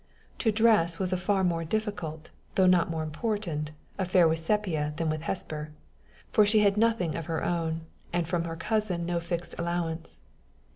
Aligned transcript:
To 0.39 0.51
dress 0.51 0.97
was 0.97 1.13
a 1.13 1.15
far 1.15 1.43
more 1.43 1.63
difficult, 1.63 2.31
though 2.55 2.65
not 2.65 2.89
more 2.89 3.03
important, 3.03 3.69
affair 3.99 4.27
with 4.27 4.39
Sepia 4.39 4.93
than 4.97 5.11
with 5.11 5.21
Hesper, 5.21 5.73
for 6.31 6.43
she 6.43 6.61
had 6.61 6.75
nothing 6.75 7.13
of 7.13 7.27
her 7.27 7.43
own, 7.43 7.81
and 8.11 8.27
from, 8.27 8.45
her 8.45 8.55
cousin 8.55 9.05
no 9.05 9.19
fixed 9.19 9.53
allowance. 9.59 10.17